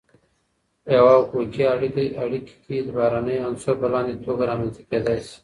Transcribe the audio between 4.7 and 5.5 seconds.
کیدای سی: